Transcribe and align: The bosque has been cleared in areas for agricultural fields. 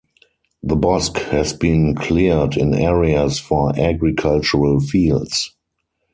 The 0.63 0.75
bosque 0.75 1.19
has 1.29 1.53
been 1.53 1.93
cleared 1.93 2.57
in 2.57 2.73
areas 2.73 3.37
for 3.37 3.71
agricultural 3.79 4.79
fields. 4.79 5.55